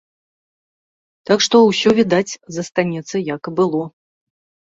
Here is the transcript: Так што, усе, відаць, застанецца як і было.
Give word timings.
Так 1.31 1.39
што, 1.47 1.55
усе, 1.73 1.89
відаць, 2.01 2.37
застанецца 2.57 3.15
як 3.35 3.41
і 3.51 3.53
было. 3.59 3.83